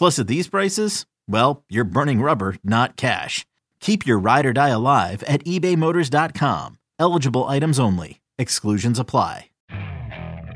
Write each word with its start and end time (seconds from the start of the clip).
Plus, 0.00 0.18
at 0.18 0.28
these 0.28 0.48
prices, 0.48 1.04
well, 1.28 1.62
you're 1.68 1.84
burning 1.84 2.22
rubber, 2.22 2.56
not 2.64 2.96
cash. 2.96 3.44
Keep 3.80 4.06
your 4.06 4.18
ride 4.18 4.46
or 4.46 4.54
die 4.54 4.70
alive 4.70 5.22
at 5.24 5.44
ebaymotors.com. 5.44 6.78
Eligible 6.98 7.44
items 7.44 7.78
only. 7.78 8.22
Exclusions 8.38 8.98
apply. 8.98 9.50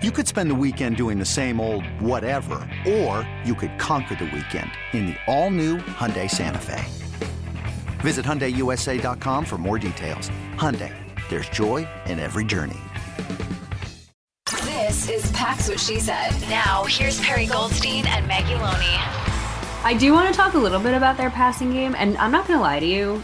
You 0.02 0.10
could 0.10 0.26
spend 0.26 0.50
the 0.50 0.54
weekend 0.54 0.96
doing 0.96 1.18
the 1.18 1.26
same 1.26 1.60
old 1.60 1.84
whatever, 2.00 2.54
or 2.88 3.28
you 3.44 3.54
could 3.54 3.78
conquer 3.78 4.14
the 4.14 4.24
weekend 4.24 4.70
in 4.94 5.08
the 5.08 5.16
all-new 5.26 5.76
Hyundai 5.76 6.30
Santa 6.30 6.58
Fe. 6.58 6.82
Visit 8.00 8.24
HyundaiUSA.com 8.24 9.44
for 9.44 9.58
more 9.58 9.78
details. 9.78 10.30
Hyundai, 10.56 10.94
there's 11.28 11.50
joy 11.50 11.86
in 12.06 12.18
every 12.18 12.46
journey. 12.46 12.80
This 14.64 15.08
is 15.10 15.30
Pax 15.32 15.68
What 15.68 15.80
She 15.80 16.00
Said. 16.00 16.32
Now, 16.48 16.84
here's 16.84 17.20
Perry 17.20 17.44
Goldstein 17.44 18.06
and 18.06 18.26
Maggie 18.26 18.54
Loney. 18.54 19.33
I 19.84 19.92
do 19.92 20.14
want 20.14 20.28
to 20.28 20.34
talk 20.34 20.54
a 20.54 20.58
little 20.58 20.80
bit 20.80 20.94
about 20.94 21.18
their 21.18 21.28
passing 21.28 21.70
game, 21.70 21.94
and 21.98 22.16
I'm 22.16 22.32
not 22.32 22.48
going 22.48 22.58
to 22.58 22.62
lie 22.62 22.80
to 22.80 22.86
you. 22.86 23.22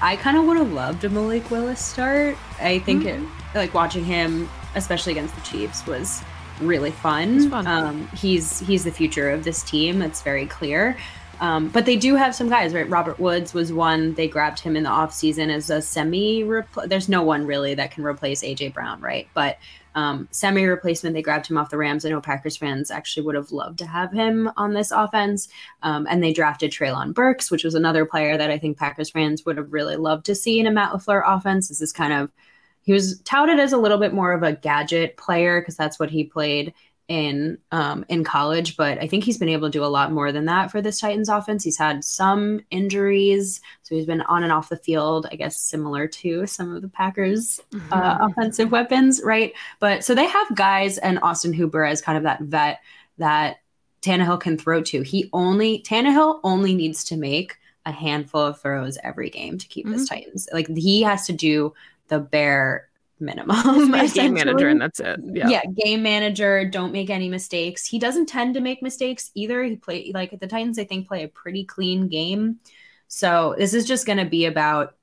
I 0.00 0.16
kind 0.16 0.36
of 0.36 0.44
would 0.46 0.56
have 0.56 0.72
loved 0.72 1.04
a 1.04 1.08
Malik 1.08 1.48
Willis 1.48 1.80
start. 1.80 2.36
I 2.60 2.80
think 2.80 3.04
mm-hmm. 3.04 3.24
it, 3.24 3.54
like 3.54 3.72
watching 3.72 4.04
him, 4.04 4.50
especially 4.74 5.12
against 5.12 5.36
the 5.36 5.40
Chiefs, 5.42 5.86
was 5.86 6.20
really 6.60 6.90
fun. 6.90 7.48
fun. 7.48 7.68
Um, 7.68 8.08
he's 8.08 8.58
he's 8.58 8.82
the 8.82 8.90
future 8.90 9.30
of 9.30 9.44
this 9.44 9.62
team. 9.62 10.02
It's 10.02 10.22
very 10.22 10.46
clear. 10.46 10.96
Um, 11.42 11.70
but 11.70 11.86
they 11.86 11.96
do 11.96 12.14
have 12.14 12.36
some 12.36 12.48
guys, 12.48 12.72
right? 12.72 12.88
Robert 12.88 13.18
Woods 13.18 13.52
was 13.52 13.72
one. 13.72 14.14
They 14.14 14.28
grabbed 14.28 14.60
him 14.60 14.76
in 14.76 14.84
the 14.84 14.90
offseason 14.90 15.52
as 15.52 15.70
a 15.70 15.82
semi. 15.82 16.44
There's 16.86 17.08
no 17.08 17.24
one 17.24 17.46
really 17.46 17.74
that 17.74 17.90
can 17.90 18.04
replace 18.04 18.44
AJ 18.44 18.72
Brown, 18.72 19.00
right? 19.00 19.26
But 19.34 19.58
um, 19.96 20.28
semi 20.30 20.64
replacement. 20.64 21.14
They 21.16 21.20
grabbed 21.20 21.48
him 21.48 21.58
off 21.58 21.70
the 21.70 21.78
Rams. 21.78 22.06
I 22.06 22.10
know 22.10 22.20
Packers 22.20 22.56
fans 22.56 22.92
actually 22.92 23.26
would 23.26 23.34
have 23.34 23.50
loved 23.50 23.78
to 23.78 23.86
have 23.86 24.12
him 24.12 24.52
on 24.56 24.72
this 24.72 24.92
offense. 24.92 25.48
Um, 25.82 26.06
and 26.08 26.22
they 26.22 26.32
drafted 26.32 26.70
Treylon 26.70 27.12
Burks, 27.12 27.50
which 27.50 27.64
was 27.64 27.74
another 27.74 28.06
player 28.06 28.38
that 28.38 28.52
I 28.52 28.56
think 28.56 28.78
Packers 28.78 29.10
fans 29.10 29.44
would 29.44 29.56
have 29.56 29.72
really 29.72 29.96
loved 29.96 30.24
to 30.26 30.36
see 30.36 30.60
in 30.60 30.68
a 30.68 30.70
Matt 30.70 30.92
LaFleur 30.92 31.24
offense. 31.26 31.68
This 31.68 31.82
is 31.82 31.92
kind 31.92 32.12
of, 32.12 32.30
he 32.82 32.92
was 32.92 33.20
touted 33.22 33.58
as 33.58 33.72
a 33.72 33.78
little 33.78 33.98
bit 33.98 34.14
more 34.14 34.32
of 34.32 34.44
a 34.44 34.52
gadget 34.52 35.16
player 35.16 35.60
because 35.60 35.76
that's 35.76 35.98
what 35.98 36.10
he 36.10 36.22
played 36.22 36.72
in 37.08 37.58
um, 37.72 38.04
in 38.08 38.24
college, 38.24 38.76
but 38.76 38.98
I 38.98 39.06
think 39.06 39.24
he's 39.24 39.38
been 39.38 39.48
able 39.48 39.68
to 39.68 39.78
do 39.78 39.84
a 39.84 39.86
lot 39.86 40.12
more 40.12 40.32
than 40.32 40.46
that 40.46 40.70
for 40.70 40.80
this 40.80 41.00
Titans 41.00 41.28
offense. 41.28 41.64
He's 41.64 41.76
had 41.76 42.04
some 42.04 42.60
injuries, 42.70 43.60
so 43.82 43.94
he's 43.94 44.06
been 44.06 44.22
on 44.22 44.42
and 44.44 44.52
off 44.52 44.68
the 44.68 44.76
field. 44.76 45.26
I 45.30 45.36
guess 45.36 45.56
similar 45.56 46.06
to 46.08 46.46
some 46.46 46.74
of 46.74 46.82
the 46.82 46.88
Packers' 46.88 47.60
mm-hmm. 47.72 47.92
uh, 47.92 48.18
offensive 48.20 48.70
weapons, 48.70 49.20
right? 49.24 49.52
But 49.80 50.04
so 50.04 50.14
they 50.14 50.26
have 50.26 50.56
guys, 50.56 50.98
and 50.98 51.18
Austin 51.22 51.52
Hooper 51.52 51.84
as 51.84 52.00
kind 52.00 52.16
of 52.16 52.24
that 52.24 52.40
vet 52.40 52.80
that 53.18 53.58
Tannehill 54.02 54.40
can 54.40 54.56
throw 54.56 54.82
to. 54.82 55.02
He 55.02 55.28
only 55.32 55.82
Tannehill 55.82 56.40
only 56.44 56.74
needs 56.74 57.04
to 57.04 57.16
make 57.16 57.58
a 57.84 57.92
handful 57.92 58.42
of 58.42 58.60
throws 58.60 58.96
every 59.02 59.28
game 59.28 59.58
to 59.58 59.66
keep 59.66 59.86
mm-hmm. 59.86 59.96
this 59.96 60.08
Titans. 60.08 60.48
Like 60.52 60.68
he 60.68 61.02
has 61.02 61.26
to 61.26 61.32
do 61.32 61.74
the 62.08 62.20
bare 62.20 62.88
minimum. 63.22 63.92
game 64.12 64.34
manager, 64.34 64.68
and 64.68 64.80
that's 64.80 65.00
it. 65.00 65.20
Yeah. 65.22 65.48
yeah, 65.48 65.62
game 65.64 66.02
manager. 66.02 66.68
Don't 66.68 66.92
make 66.92 67.10
any 67.10 67.28
mistakes. 67.28 67.86
He 67.86 67.98
doesn't 67.98 68.26
tend 68.26 68.54
to 68.54 68.60
make 68.60 68.82
mistakes 68.82 69.30
either. 69.34 69.62
He 69.62 69.76
play 69.76 70.10
like 70.12 70.38
the 70.38 70.46
Titans. 70.46 70.78
I 70.78 70.84
think 70.84 71.08
play 71.08 71.22
a 71.22 71.28
pretty 71.28 71.64
clean 71.64 72.08
game. 72.08 72.58
So 73.08 73.54
this 73.56 73.74
is 73.74 73.86
just 73.86 74.06
going 74.06 74.18
to 74.18 74.24
be 74.24 74.46
about 74.46 74.96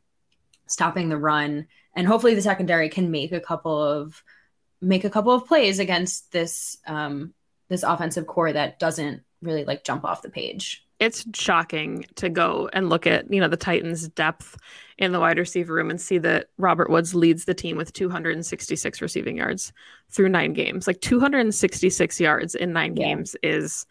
stopping 0.67 1.09
the 1.09 1.17
run, 1.17 1.67
and 1.95 2.07
hopefully 2.07 2.35
the 2.35 2.41
secondary 2.41 2.89
can 2.89 3.11
make 3.11 3.31
a 3.31 3.39
couple 3.39 3.81
of 3.81 4.23
make 4.81 5.03
a 5.03 5.09
couple 5.09 5.33
of 5.33 5.47
plays 5.47 5.79
against 5.79 6.31
this 6.31 6.77
um, 6.87 7.33
this 7.69 7.83
offensive 7.83 8.27
corps 8.27 8.53
that 8.53 8.79
doesn't 8.79 9.23
really 9.41 9.65
like 9.65 9.83
jump 9.83 10.03
off 10.03 10.21
the 10.21 10.29
page 10.29 10.85
it's 10.99 11.25
shocking 11.33 12.05
to 12.15 12.29
go 12.29 12.69
and 12.73 12.89
look 12.89 13.07
at 13.07 13.31
you 13.31 13.39
know 13.39 13.47
the 13.47 13.57
Titans' 13.57 14.07
depth 14.09 14.57
in 14.97 15.13
the 15.13 15.19
wide 15.19 15.37
receiver 15.37 15.73
room 15.73 15.89
and 15.89 15.99
see 15.99 16.17
that 16.17 16.47
Robert 16.57 16.89
Woods 16.89 17.15
leads 17.15 17.45
the 17.45 17.53
team 17.53 17.77
with 17.77 17.93
266 17.93 19.01
receiving 19.01 19.37
yards 19.37 19.71
through 20.09 20.29
nine 20.29 20.53
games. 20.53 20.87
Like 20.87 20.99
266 20.99 22.19
yards 22.19 22.53
in 22.53 22.73
nine 22.73 22.97
yeah. 22.97 23.05
games 23.05 23.35
is 23.41 23.85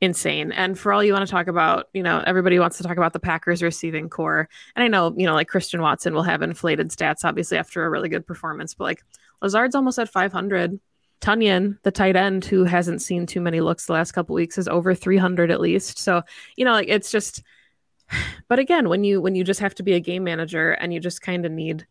insane. 0.00 0.52
And 0.52 0.78
for 0.78 0.92
all 0.92 1.04
you 1.04 1.12
want 1.12 1.26
to 1.26 1.30
talk 1.30 1.48
about, 1.48 1.88
you 1.92 2.02
know, 2.02 2.22
everybody 2.26 2.58
wants 2.58 2.78
to 2.78 2.82
talk 2.82 2.96
about 2.96 3.12
the 3.12 3.20
Packers 3.20 3.62
receiving 3.62 4.08
corps. 4.08 4.48
And 4.74 4.82
I 4.82 4.88
know, 4.88 5.12
you 5.16 5.26
know, 5.26 5.34
like 5.34 5.48
Christian 5.48 5.82
Watson 5.82 6.14
will 6.14 6.22
have 6.22 6.40
inflated 6.40 6.90
stats 6.90 7.24
obviously 7.24 7.58
after 7.58 7.84
a 7.84 7.90
really 7.90 8.08
good 8.08 8.26
performance, 8.26 8.74
but 8.74 8.84
like 8.84 9.02
Lazard's 9.42 9.74
almost 9.74 9.98
at 9.98 10.08
500. 10.08 10.78
Tonyan, 11.20 11.78
the 11.82 11.90
tight 11.90 12.16
end 12.16 12.44
who 12.44 12.64
hasn't 12.64 13.02
seen 13.02 13.26
too 13.26 13.40
many 13.40 13.60
looks 13.60 13.86
the 13.86 13.92
last 13.92 14.12
couple 14.12 14.34
weeks, 14.34 14.58
is 14.58 14.68
over 14.68 14.94
300 14.94 15.50
at 15.50 15.60
least. 15.60 15.98
So, 15.98 16.22
you 16.56 16.64
know, 16.64 16.72
like 16.72 16.88
it's 16.88 17.10
just 17.10 17.42
but 18.48 18.58
again, 18.58 18.88
when 18.88 19.04
you 19.04 19.20
when 19.20 19.34
you 19.34 19.44
just 19.44 19.60
have 19.60 19.74
to 19.76 19.82
be 19.82 19.94
a 19.94 20.00
game 20.00 20.24
manager 20.24 20.72
and 20.72 20.92
you 20.92 21.00
just 21.00 21.22
kind 21.22 21.44
of 21.44 21.52
need 21.52 21.86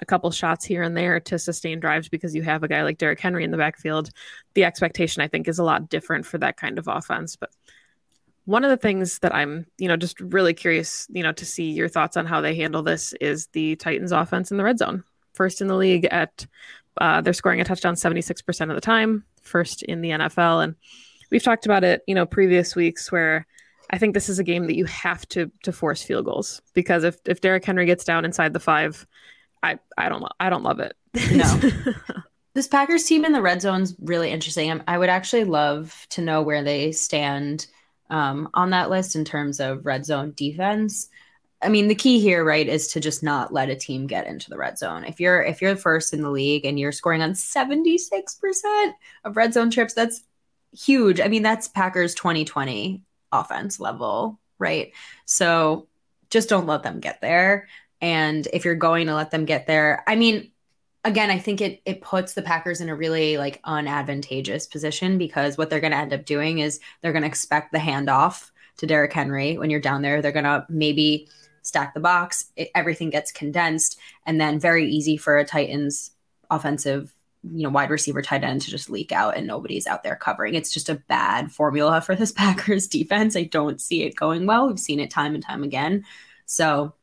a 0.00 0.06
couple 0.06 0.30
shots 0.30 0.64
here 0.64 0.82
and 0.82 0.96
there 0.96 1.18
to 1.18 1.38
sustain 1.38 1.80
drives 1.80 2.08
because 2.08 2.34
you 2.34 2.42
have 2.42 2.62
a 2.62 2.68
guy 2.68 2.82
like 2.82 2.98
Derrick 2.98 3.18
Henry 3.18 3.42
in 3.42 3.50
the 3.50 3.56
backfield, 3.56 4.10
the 4.54 4.64
expectation 4.64 5.22
I 5.22 5.28
think 5.28 5.48
is 5.48 5.58
a 5.58 5.64
lot 5.64 5.88
different 5.88 6.24
for 6.24 6.38
that 6.38 6.56
kind 6.56 6.78
of 6.78 6.86
offense, 6.86 7.34
but 7.34 7.50
one 8.44 8.64
of 8.64 8.70
the 8.70 8.78
things 8.78 9.18
that 9.18 9.34
I'm, 9.34 9.66
you 9.76 9.88
know, 9.88 9.96
just 9.98 10.18
really 10.20 10.54
curious, 10.54 11.06
you 11.10 11.22
know, 11.22 11.32
to 11.32 11.44
see 11.44 11.70
your 11.70 11.86
thoughts 11.86 12.16
on 12.16 12.24
how 12.24 12.40
they 12.40 12.54
handle 12.54 12.82
this 12.82 13.12
is 13.20 13.48
the 13.48 13.76
Titans 13.76 14.10
offense 14.10 14.50
in 14.50 14.56
the 14.56 14.64
red 14.64 14.78
zone. 14.78 15.04
First 15.34 15.60
in 15.60 15.66
the 15.66 15.76
league 15.76 16.06
at 16.06 16.46
uh, 17.00 17.20
they're 17.20 17.32
scoring 17.32 17.60
a 17.60 17.64
touchdown 17.64 17.94
76% 17.94 18.68
of 18.68 18.74
the 18.74 18.80
time, 18.80 19.24
first 19.42 19.82
in 19.82 20.00
the 20.00 20.10
NFL. 20.10 20.64
And 20.64 20.74
we've 21.30 21.42
talked 21.42 21.66
about 21.66 21.84
it, 21.84 22.02
you 22.06 22.14
know, 22.14 22.26
previous 22.26 22.76
weeks 22.76 23.10
where 23.12 23.46
I 23.90 23.98
think 23.98 24.14
this 24.14 24.28
is 24.28 24.38
a 24.38 24.44
game 24.44 24.66
that 24.66 24.76
you 24.76 24.84
have 24.84 25.26
to 25.28 25.50
to 25.62 25.72
force 25.72 26.02
field 26.02 26.26
goals 26.26 26.60
because 26.74 27.04
if 27.04 27.16
if 27.24 27.40
Derrick 27.40 27.64
Henry 27.64 27.86
gets 27.86 28.04
down 28.04 28.24
inside 28.24 28.52
the 28.52 28.60
five, 28.60 29.06
I 29.62 29.78
I 29.96 30.08
don't 30.08 30.24
I 30.38 30.50
don't 30.50 30.62
love 30.62 30.80
it. 30.80 30.94
No. 31.32 31.60
this 32.54 32.68
Packers 32.68 33.04
team 33.04 33.24
in 33.24 33.32
the 33.32 33.42
red 33.42 33.62
zone 33.62 33.82
is 33.82 33.96
really 34.00 34.30
interesting. 34.30 34.82
I 34.86 34.98
would 34.98 35.08
actually 35.08 35.44
love 35.44 36.06
to 36.10 36.20
know 36.20 36.42
where 36.42 36.62
they 36.62 36.92
stand 36.92 37.66
um, 38.10 38.48
on 38.54 38.70
that 38.70 38.90
list 38.90 39.16
in 39.16 39.24
terms 39.24 39.60
of 39.60 39.86
red 39.86 40.04
zone 40.04 40.32
defense. 40.36 41.08
I 41.60 41.68
mean, 41.68 41.88
the 41.88 41.94
key 41.94 42.20
here, 42.20 42.44
right, 42.44 42.68
is 42.68 42.88
to 42.88 43.00
just 43.00 43.22
not 43.22 43.52
let 43.52 43.68
a 43.68 43.74
team 43.74 44.06
get 44.06 44.26
into 44.28 44.48
the 44.48 44.56
red 44.56 44.78
zone. 44.78 45.04
If 45.04 45.18
you're 45.18 45.42
if 45.42 45.60
you're 45.60 45.76
first 45.76 46.14
in 46.14 46.22
the 46.22 46.30
league 46.30 46.64
and 46.64 46.78
you're 46.78 46.92
scoring 46.92 47.20
on 47.20 47.32
76% 47.32 48.92
of 49.24 49.36
red 49.36 49.52
zone 49.52 49.70
trips, 49.70 49.94
that's 49.94 50.22
huge. 50.72 51.20
I 51.20 51.28
mean, 51.28 51.42
that's 51.42 51.68
Packers 51.68 52.14
2020 52.14 53.02
offense 53.32 53.80
level, 53.80 54.38
right? 54.58 54.92
So 55.24 55.88
just 56.30 56.48
don't 56.48 56.66
let 56.66 56.84
them 56.84 57.00
get 57.00 57.20
there. 57.20 57.68
And 58.00 58.46
if 58.52 58.64
you're 58.64 58.76
going 58.76 59.08
to 59.08 59.14
let 59.14 59.32
them 59.32 59.44
get 59.44 59.66
there, 59.66 60.04
I 60.06 60.14
mean, 60.14 60.52
again, 61.04 61.30
I 61.30 61.38
think 61.38 61.60
it 61.60 61.82
it 61.84 62.02
puts 62.02 62.34
the 62.34 62.42
Packers 62.42 62.80
in 62.80 62.88
a 62.88 62.94
really 62.94 63.36
like 63.36 63.60
unadvantageous 63.64 64.70
position 64.70 65.18
because 65.18 65.58
what 65.58 65.70
they're 65.70 65.80
going 65.80 65.92
to 65.92 65.98
end 65.98 66.12
up 66.12 66.24
doing 66.24 66.60
is 66.60 66.78
they're 67.00 67.12
going 67.12 67.22
to 67.22 67.28
expect 67.28 67.72
the 67.72 67.78
handoff 67.78 68.50
to 68.76 68.86
Derrick 68.86 69.12
Henry 69.12 69.58
when 69.58 69.70
you're 69.70 69.80
down 69.80 70.02
there. 70.02 70.22
They're 70.22 70.30
going 70.30 70.44
to 70.44 70.64
maybe 70.68 71.28
stack 71.68 71.94
the 71.94 72.00
box. 72.00 72.46
It, 72.56 72.70
everything 72.74 73.10
gets 73.10 73.30
condensed, 73.30 73.98
and 74.26 74.40
then 74.40 74.58
very 74.58 74.90
easy 74.90 75.16
for 75.16 75.36
a 75.36 75.44
Titans 75.44 76.10
offensive, 76.50 77.14
you 77.44 77.62
know, 77.62 77.68
wide 77.68 77.90
receiver 77.90 78.22
tight 78.22 78.42
end 78.42 78.62
to 78.62 78.70
just 78.70 78.90
leak 78.90 79.12
out, 79.12 79.36
and 79.36 79.46
nobody's 79.46 79.86
out 79.86 80.02
there 80.02 80.16
covering. 80.16 80.54
It's 80.54 80.72
just 80.72 80.88
a 80.88 80.96
bad 80.96 81.52
formula 81.52 82.00
for 82.04 82.16
this 82.16 82.32
Packers 82.32 82.88
defense. 82.88 83.36
I 83.36 83.44
don't 83.44 83.80
see 83.80 84.02
it 84.02 84.16
going 84.16 84.46
well. 84.46 84.66
We've 84.66 84.80
seen 84.80 85.00
it 85.00 85.10
time 85.10 85.34
and 85.34 85.44
time 85.44 85.62
again. 85.62 86.04
So 86.46 86.94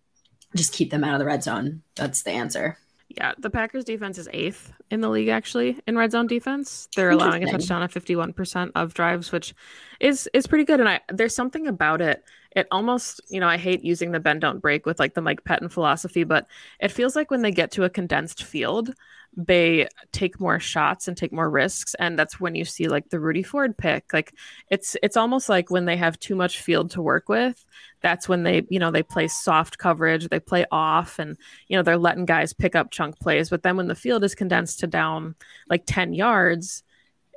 just 0.56 0.74
keep 0.74 0.90
them 0.90 1.04
out 1.04 1.14
of 1.14 1.20
the 1.20 1.26
red 1.26 1.44
zone. 1.44 1.84
That's 1.96 2.24
the 2.24 2.32
answer. 2.32 2.78
Yeah, 3.10 3.34
the 3.38 3.50
Packers 3.50 3.86
defense 3.86 4.18
is 4.18 4.28
eighth 4.34 4.74
in 4.92 5.02
the 5.02 5.10
league 5.10 5.30
actually 5.30 5.80
in 5.88 5.98
red 5.98 6.12
zone 6.12 6.28
defense. 6.28 6.88
They're 6.96 7.12
allowing 7.12 7.44
a 7.44 7.52
touchdown 7.52 7.82
at 7.82 7.92
51% 7.92 8.72
of 8.76 8.94
drives, 8.94 9.32
which 9.32 9.54
is 10.00 10.30
is 10.34 10.48
pretty 10.48 10.64
good. 10.64 10.80
And 10.80 10.90
I 10.90 11.02
there's 11.10 11.36
something 11.36 11.68
about 11.68 12.02
it. 12.02 12.24
It 12.52 12.68
almost, 12.72 13.20
you 13.30 13.40
know, 13.40 13.48
I 13.48 13.58
hate 13.58 13.84
using 13.84 14.12
the 14.12 14.20
bend 14.20 14.42
don't 14.42 14.62
break 14.62 14.86
with 14.86 15.00
like 15.00 15.14
the 15.14 15.22
Mike 15.22 15.44
Pettine 15.44 15.70
philosophy, 15.70 16.24
but 16.24 16.48
it 16.80 16.92
feels 16.92 17.16
like 17.16 17.30
when 17.30 17.42
they 17.42 17.52
get 17.52 17.72
to 17.72 17.84
a 17.84 17.90
condensed 17.90 18.44
field, 18.44 18.94
they 19.38 19.88
take 20.12 20.40
more 20.40 20.60
shots 20.60 21.08
and 21.08 21.18
take 21.18 21.34
more 21.34 21.50
risks 21.50 21.94
and 21.96 22.18
that's 22.18 22.40
when 22.40 22.56
you 22.56 22.64
see 22.64 22.88
like 22.88 23.10
the 23.10 23.20
Rudy 23.20 23.44
Ford 23.44 23.78
pick 23.78 24.14
like 24.14 24.34
it's 24.70 24.96
it's 25.04 25.18
almost 25.18 25.50
like 25.50 25.70
when 25.70 25.86
they 25.86 25.98
have 25.98 26.18
too 26.20 26.36
much 26.36 26.62
field 26.62 26.92
to 26.92 27.02
work 27.02 27.28
with 27.28 27.66
that's 28.02 28.30
when 28.30 28.44
they 28.44 28.66
you 28.70 28.80
know 28.80 28.92
they 28.92 29.04
play 29.04 29.28
soft 29.28 29.78
coverage 29.78 30.30
they 30.30 30.40
play 30.40 30.66
off 30.72 31.20
and 31.20 31.38
you 31.68 31.76
know 31.76 31.84
they're 31.84 31.98
letting 31.98 32.26
guys 32.26 32.54
pick 32.54 32.76
up 32.76 32.92
chunk 32.92 33.20
plays 33.20 33.50
but 33.50 33.64
then 33.64 33.76
when 33.76 33.88
the 33.88 33.96
field 33.96 34.24
is 34.24 34.36
condensed 34.36 34.75
to 34.78 34.88
down 34.88 35.36
like 35.70 35.84
10 35.86 36.14
yards 36.14 36.84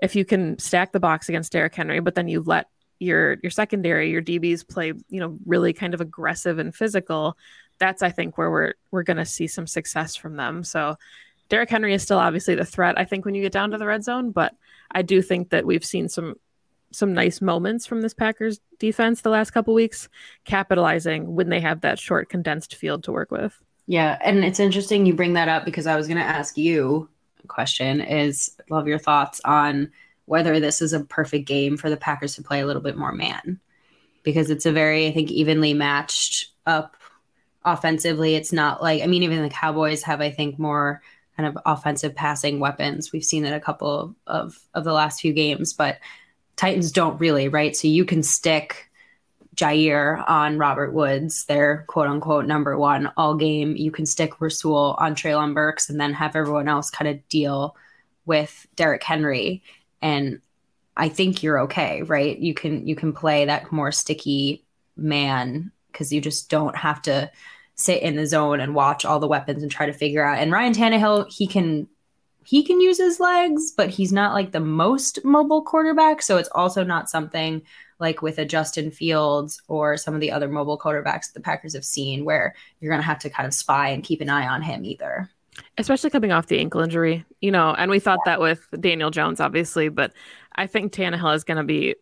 if 0.00 0.14
you 0.14 0.24
can 0.24 0.58
stack 0.58 0.92
the 0.92 1.00
box 1.00 1.28
against 1.28 1.52
Derrick 1.52 1.74
Henry 1.74 2.00
but 2.00 2.14
then 2.14 2.28
you 2.28 2.42
let 2.42 2.68
your 2.98 3.36
your 3.42 3.50
secondary 3.50 4.10
your 4.10 4.22
DBs 4.22 4.66
play 4.68 4.92
you 5.08 5.20
know 5.20 5.36
really 5.46 5.72
kind 5.72 5.94
of 5.94 6.00
aggressive 6.00 6.58
and 6.58 6.74
physical 6.74 7.36
that's 7.78 8.02
I 8.02 8.10
think 8.10 8.36
where 8.36 8.50
we're 8.50 8.74
we're 8.90 9.04
going 9.04 9.18
to 9.18 9.24
see 9.24 9.46
some 9.46 9.66
success 9.66 10.16
from 10.16 10.36
them 10.36 10.64
so 10.64 10.96
Derrick 11.48 11.70
Henry 11.70 11.94
is 11.94 12.02
still 12.02 12.18
obviously 12.18 12.54
the 12.54 12.64
threat, 12.64 12.98
I 12.98 13.04
think, 13.04 13.24
when 13.24 13.34
you 13.34 13.42
get 13.42 13.52
down 13.52 13.70
to 13.70 13.78
the 13.78 13.86
red 13.86 14.04
zone, 14.04 14.32
but 14.32 14.54
I 14.90 15.02
do 15.02 15.22
think 15.22 15.50
that 15.50 15.64
we've 15.66 15.84
seen 15.84 16.08
some 16.08 16.36
some 16.90 17.12
nice 17.12 17.42
moments 17.42 17.86
from 17.86 18.00
this 18.00 18.14
Packers 18.14 18.60
defense 18.78 19.20
the 19.20 19.28
last 19.28 19.50
couple 19.50 19.74
weeks, 19.74 20.08
capitalizing 20.46 21.34
when 21.34 21.50
they 21.50 21.60
have 21.60 21.82
that 21.82 21.98
short 21.98 22.30
condensed 22.30 22.76
field 22.76 23.04
to 23.04 23.12
work 23.12 23.30
with. 23.30 23.58
Yeah, 23.86 24.18
and 24.22 24.42
it's 24.42 24.60
interesting 24.60 25.04
you 25.04 25.12
bring 25.12 25.34
that 25.34 25.48
up 25.48 25.66
because 25.66 25.86
I 25.86 25.96
was 25.96 26.06
going 26.06 26.18
to 26.18 26.24
ask 26.24 26.56
you 26.56 27.08
question 27.48 28.00
is 28.00 28.56
love 28.70 28.86
your 28.86 28.98
thoughts 28.98 29.40
on 29.44 29.90
whether 30.26 30.60
this 30.60 30.82
is 30.82 30.92
a 30.92 31.00
perfect 31.00 31.46
game 31.46 31.76
for 31.76 31.88
the 31.88 31.96
Packers 31.96 32.34
to 32.34 32.42
play 32.42 32.60
a 32.60 32.66
little 32.66 32.82
bit 32.82 32.96
more 32.96 33.12
man 33.12 33.58
because 34.22 34.50
it's 34.50 34.66
a 34.66 34.72
very 34.72 35.06
I 35.06 35.12
think 35.12 35.30
evenly 35.30 35.74
matched 35.74 36.50
up 36.66 36.96
offensively. 37.64 38.34
It's 38.34 38.52
not 38.52 38.82
like 38.82 39.02
I 39.02 39.06
mean 39.06 39.22
even 39.22 39.42
the 39.42 39.48
Cowboys 39.48 40.02
have 40.02 40.20
I 40.20 40.30
think 40.30 40.58
more 40.58 41.02
kind 41.36 41.48
of 41.48 41.62
offensive 41.64 42.14
passing 42.14 42.60
weapons. 42.60 43.12
We've 43.12 43.24
seen 43.24 43.44
it 43.44 43.54
a 43.54 43.60
couple 43.60 44.14
of 44.26 44.58
of 44.74 44.84
the 44.84 44.92
last 44.92 45.20
few 45.20 45.32
games, 45.32 45.72
but 45.72 45.98
Titans 46.56 46.90
don't 46.90 47.20
really, 47.20 47.48
right? 47.48 47.76
So 47.76 47.86
you 47.86 48.04
can 48.04 48.22
stick 48.22 48.87
Jaire 49.58 50.24
on 50.28 50.56
Robert 50.56 50.92
Woods, 50.92 51.44
their 51.46 51.84
quote 51.88 52.06
unquote 52.06 52.46
number 52.46 52.78
one 52.78 53.10
all 53.16 53.34
game. 53.34 53.74
You 53.76 53.90
can 53.90 54.06
stick 54.06 54.40
Rasul 54.40 54.94
on 54.98 55.16
Treylon 55.16 55.52
Burks 55.52 55.90
and 55.90 56.00
then 56.00 56.14
have 56.14 56.36
everyone 56.36 56.68
else 56.68 56.90
kind 56.90 57.08
of 57.08 57.28
deal 57.28 57.76
with 58.24 58.66
Derrick 58.76 59.02
Henry. 59.02 59.64
And 60.00 60.40
I 60.96 61.08
think 61.08 61.42
you're 61.42 61.60
okay, 61.62 62.02
right? 62.02 62.38
You 62.38 62.54
can 62.54 62.86
you 62.86 62.94
can 62.94 63.12
play 63.12 63.46
that 63.46 63.72
more 63.72 63.90
sticky 63.90 64.64
man 64.96 65.72
because 65.90 66.12
you 66.12 66.20
just 66.20 66.50
don't 66.50 66.76
have 66.76 67.02
to 67.02 67.30
sit 67.74 68.02
in 68.02 68.14
the 68.14 68.26
zone 68.26 68.60
and 68.60 68.74
watch 68.74 69.04
all 69.04 69.18
the 69.18 69.28
weapons 69.28 69.62
and 69.62 69.72
try 69.72 69.86
to 69.86 69.92
figure 69.92 70.24
out. 70.24 70.38
And 70.38 70.52
Ryan 70.52 70.72
Tannehill, 70.72 71.32
he 71.32 71.48
can 71.48 71.88
he 72.44 72.62
can 72.62 72.80
use 72.80 72.98
his 72.98 73.18
legs, 73.18 73.72
but 73.76 73.90
he's 73.90 74.12
not 74.12 74.34
like 74.34 74.52
the 74.52 74.60
most 74.60 75.24
mobile 75.24 75.62
quarterback. 75.62 76.22
So 76.22 76.36
it's 76.36 76.48
also 76.52 76.84
not 76.84 77.10
something 77.10 77.62
like 78.00 78.22
with 78.22 78.38
a 78.38 78.44
Justin 78.44 78.90
Fields 78.90 79.60
or 79.68 79.96
some 79.96 80.14
of 80.14 80.20
the 80.20 80.30
other 80.30 80.48
mobile 80.48 80.78
quarterbacks 80.78 81.32
the 81.32 81.40
Packers 81.40 81.74
have 81.74 81.84
seen 81.84 82.24
where 82.24 82.54
you're 82.80 82.90
going 82.90 83.00
to 83.00 83.06
have 83.06 83.18
to 83.20 83.30
kind 83.30 83.46
of 83.46 83.54
spy 83.54 83.88
and 83.88 84.04
keep 84.04 84.20
an 84.20 84.30
eye 84.30 84.46
on 84.46 84.62
him 84.62 84.84
either. 84.84 85.28
Especially 85.76 86.10
coming 86.10 86.30
off 86.30 86.46
the 86.46 86.58
ankle 86.58 86.80
injury, 86.80 87.24
you 87.40 87.50
know, 87.50 87.74
and 87.74 87.90
we 87.90 87.98
thought 87.98 88.20
yeah. 88.24 88.32
that 88.32 88.40
with 88.40 88.68
Daniel 88.80 89.10
Jones, 89.10 89.40
obviously, 89.40 89.88
but 89.88 90.12
I 90.54 90.66
think 90.66 90.92
Tannehill 90.92 91.34
is 91.34 91.44
going 91.44 91.56
to 91.56 91.64
be 91.64 91.96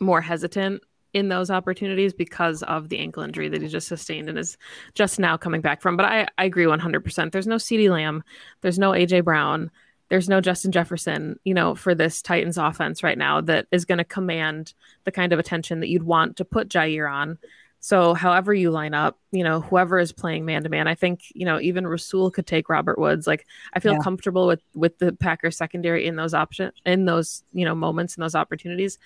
more 0.00 0.22
hesitant 0.22 0.82
in 1.12 1.28
those 1.28 1.50
opportunities 1.50 2.12
because 2.12 2.62
of 2.64 2.88
the 2.88 2.98
ankle 2.98 3.22
injury 3.22 3.48
that 3.48 3.62
he 3.62 3.68
just 3.68 3.86
sustained 3.86 4.28
and 4.28 4.38
is 4.38 4.56
just 4.94 5.18
now 5.18 5.36
coming 5.36 5.60
back 5.60 5.80
from. 5.80 5.96
But 5.96 6.06
I, 6.06 6.26
I 6.38 6.44
agree 6.44 6.64
100%. 6.64 7.30
There's 7.30 7.46
no 7.46 7.56
CeeDee 7.56 7.90
Lamb, 7.90 8.24
there's 8.62 8.78
no 8.78 8.90
AJ 8.90 9.24
Brown, 9.24 9.70
there's 10.14 10.28
no 10.28 10.40
Justin 10.40 10.70
Jefferson, 10.70 11.40
you 11.42 11.54
know, 11.54 11.74
for 11.74 11.92
this 11.92 12.22
Titans 12.22 12.56
offense 12.56 13.02
right 13.02 13.18
now 13.18 13.40
that 13.40 13.66
is 13.72 13.84
going 13.84 13.98
to 13.98 14.04
command 14.04 14.72
the 15.02 15.10
kind 15.10 15.32
of 15.32 15.40
attention 15.40 15.80
that 15.80 15.88
you'd 15.88 16.04
want 16.04 16.36
to 16.36 16.44
put 16.44 16.68
Jaire 16.68 17.12
on. 17.12 17.36
So, 17.80 18.14
however 18.14 18.54
you 18.54 18.70
line 18.70 18.94
up, 18.94 19.18
you 19.32 19.42
know, 19.42 19.60
whoever 19.60 19.98
is 19.98 20.12
playing 20.12 20.44
man 20.44 20.62
to 20.62 20.68
man, 20.68 20.86
I 20.86 20.94
think, 20.94 21.22
you 21.34 21.44
know, 21.44 21.58
even 21.58 21.84
Rasul 21.84 22.30
could 22.30 22.46
take 22.46 22.68
Robert 22.68 22.96
Woods. 22.96 23.26
Like, 23.26 23.44
I 23.72 23.80
feel 23.80 23.94
yeah. 23.94 23.98
comfortable 24.04 24.46
with 24.46 24.60
with 24.72 24.96
the 24.98 25.12
Packers 25.14 25.56
secondary 25.56 26.06
in 26.06 26.14
those 26.14 26.32
options, 26.32 26.74
in 26.86 27.06
those, 27.06 27.42
you 27.52 27.64
know, 27.64 27.74
moments 27.74 28.14
and 28.14 28.22
those 28.22 28.36
opportunities. 28.36 29.00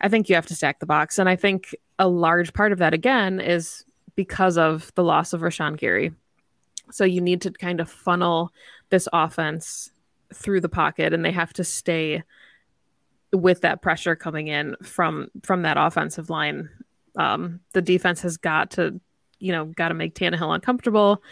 I 0.00 0.08
think 0.08 0.30
you 0.30 0.36
have 0.36 0.46
to 0.46 0.54
stack 0.54 0.80
the 0.80 0.86
box. 0.86 1.18
And 1.18 1.28
I 1.28 1.36
think 1.36 1.76
a 1.98 2.08
large 2.08 2.54
part 2.54 2.72
of 2.72 2.78
that, 2.78 2.94
again, 2.94 3.40
is 3.40 3.84
because 4.16 4.56
of 4.56 4.90
the 4.94 5.04
loss 5.04 5.34
of 5.34 5.42
Rashan 5.42 5.76
Gary. 5.76 6.12
So 6.92 7.04
you 7.04 7.20
need 7.20 7.42
to 7.42 7.50
kind 7.50 7.78
of 7.78 7.90
funnel 7.90 8.54
this 8.88 9.06
offense 9.12 9.92
through 10.34 10.60
the 10.60 10.68
pocket 10.68 11.12
and 11.12 11.24
they 11.24 11.32
have 11.32 11.52
to 11.54 11.64
stay 11.64 12.22
with 13.32 13.60
that 13.60 13.82
pressure 13.82 14.16
coming 14.16 14.48
in 14.48 14.76
from 14.82 15.28
from 15.42 15.62
that 15.62 15.76
offensive 15.78 16.30
line. 16.30 16.68
Um, 17.16 17.60
the 17.72 17.82
defense 17.82 18.22
has 18.22 18.36
got 18.36 18.72
to, 18.72 19.00
you 19.38 19.52
know, 19.52 19.66
got 19.66 19.88
to 19.88 19.94
make 19.94 20.14
Tannehill 20.14 20.54
uncomfortable. 20.54 21.22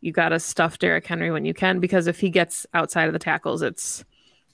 You 0.00 0.12
got 0.12 0.30
to 0.30 0.40
stuff 0.40 0.78
Derrick 0.78 1.06
Henry 1.06 1.30
when 1.30 1.44
you 1.44 1.54
can 1.54 1.80
because 1.80 2.06
if 2.06 2.20
he 2.20 2.30
gets 2.30 2.66
outside 2.74 3.06
of 3.06 3.12
the 3.12 3.18
tackles, 3.18 3.62
it's 3.62 4.04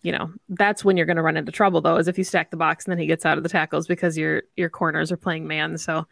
you 0.02 0.12
know 0.12 0.32
that's 0.48 0.84
when 0.84 0.96
you're 0.96 1.06
going 1.06 1.16
to 1.16 1.22
run 1.22 1.36
into 1.36 1.52
trouble 1.52 1.80
though 1.80 1.96
is 1.96 2.08
if 2.08 2.16
you 2.16 2.24
stack 2.24 2.50
the 2.50 2.56
box 2.56 2.84
and 2.84 2.92
then 2.92 2.98
he 2.98 3.06
gets 3.06 3.26
out 3.26 3.36
of 3.36 3.42
the 3.42 3.48
tackles 3.48 3.86
because 3.86 4.16
your 4.16 4.42
your 4.56 4.70
corners 4.70 5.12
are 5.12 5.16
playing 5.16 5.46
man 5.46 5.76
so 5.76 6.06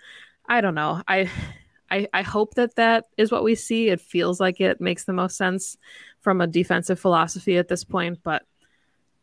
i 0.46 0.60
don't 0.60 0.74
know 0.74 1.02
i 1.08 1.30
i 1.90 2.06
i 2.12 2.22
hope 2.22 2.54
that 2.54 2.74
that 2.76 3.06
is 3.16 3.30
what 3.30 3.44
we 3.44 3.54
see 3.54 3.88
it 3.88 4.00
feels 4.00 4.40
like 4.40 4.60
it 4.60 4.80
makes 4.80 5.04
the 5.04 5.12
most 5.12 5.36
sense 5.36 5.76
from 6.20 6.40
a 6.40 6.46
defensive 6.46 6.98
philosophy 6.98 7.56
at 7.56 7.68
this 7.68 7.84
point 7.84 8.18
but 8.22 8.44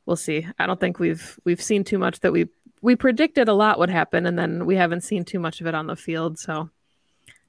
we'll 0.05 0.15
see 0.15 0.47
i 0.59 0.65
don't 0.65 0.79
think 0.79 0.99
we've 0.99 1.39
we've 1.43 1.61
seen 1.61 1.83
too 1.83 1.97
much 1.97 2.19
that 2.21 2.31
we 2.31 2.47
we 2.81 2.95
predicted 2.95 3.47
a 3.47 3.53
lot 3.53 3.79
would 3.79 3.89
happen 3.89 4.25
and 4.25 4.37
then 4.37 4.65
we 4.65 4.75
haven't 4.75 5.01
seen 5.01 5.23
too 5.23 5.39
much 5.39 5.61
of 5.61 5.67
it 5.67 5.75
on 5.75 5.87
the 5.87 5.95
field 5.95 6.37
so 6.37 6.69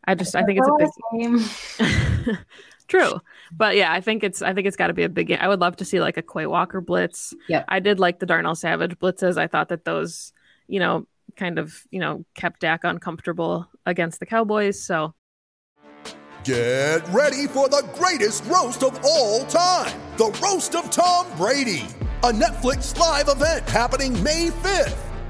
i 0.04 0.14
just 0.14 0.34
i 0.34 0.42
think 0.42 0.58
it's 0.58 0.68
a 0.68 0.76
big 0.78 1.20
game. 1.20 2.38
True. 2.88 3.20
But 3.50 3.76
yeah, 3.76 3.92
I 3.92 4.00
think 4.00 4.22
it's 4.22 4.42
I 4.42 4.54
think 4.54 4.66
it's 4.66 4.76
got 4.76 4.88
to 4.88 4.94
be 4.94 5.02
a 5.02 5.08
big 5.08 5.28
game. 5.28 5.38
I 5.40 5.48
would 5.48 5.60
love 5.60 5.76
to 5.76 5.84
see 5.84 6.00
like 6.00 6.16
a 6.16 6.22
Quay 6.22 6.46
Walker 6.46 6.80
blitz. 6.80 7.34
Yeah. 7.48 7.64
I 7.68 7.80
did 7.80 7.98
like 7.98 8.18
the 8.18 8.26
Darnell 8.26 8.54
Savage 8.54 8.98
blitzes. 8.98 9.36
I 9.36 9.46
thought 9.46 9.68
that 9.70 9.84
those, 9.84 10.32
you 10.68 10.78
know, 10.78 11.06
kind 11.36 11.58
of, 11.58 11.82
you 11.90 12.00
know, 12.00 12.24
kept 12.34 12.60
Dak 12.60 12.84
uncomfortable 12.84 13.66
against 13.84 14.20
the 14.20 14.26
Cowboys. 14.26 14.82
So 14.82 15.14
Get 16.44 17.06
ready 17.08 17.48
for 17.48 17.68
the 17.68 17.84
greatest 17.94 18.44
roast 18.44 18.84
of 18.84 19.04
all 19.04 19.44
time. 19.46 20.00
The 20.16 20.38
roast 20.42 20.76
of 20.76 20.90
Tom 20.90 21.26
Brady. 21.36 21.84
A 22.22 22.30
Netflix 22.30 22.96
live 22.96 23.28
event 23.28 23.68
happening 23.68 24.22
May 24.22 24.50
5th 24.50 25.05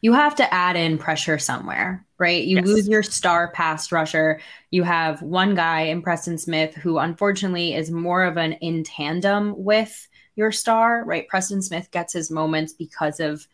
you 0.00 0.12
have 0.12 0.34
to 0.36 0.54
add 0.54 0.76
in 0.76 0.98
pressure 0.98 1.38
somewhere, 1.38 2.06
right? 2.18 2.44
You 2.44 2.56
yes. 2.56 2.66
lose 2.66 2.88
your 2.88 3.02
star 3.02 3.50
pass 3.52 3.90
rusher. 3.90 4.40
You 4.70 4.84
have 4.84 5.22
one 5.22 5.54
guy 5.54 5.82
in 5.82 6.02
Preston 6.02 6.38
Smith 6.38 6.74
who 6.74 6.98
unfortunately 6.98 7.74
is 7.74 7.90
more 7.90 8.24
of 8.24 8.36
an 8.36 8.52
in 8.54 8.84
tandem 8.84 9.54
with 9.56 10.08
your 10.36 10.52
star, 10.52 11.04
right? 11.04 11.26
Preston 11.28 11.62
Smith 11.62 11.90
gets 11.90 12.12
his 12.12 12.30
moments 12.30 12.72
because 12.72 13.18
of 13.18 13.46